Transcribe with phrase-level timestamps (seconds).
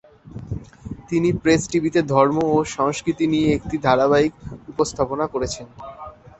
[1.09, 4.33] তিনি প্রেস টিভিতে ধর্ম ও সংস্কৃতি নিয়ে একটি ধারাবাহিক
[4.69, 5.67] উপস্থাপনা করেছেন।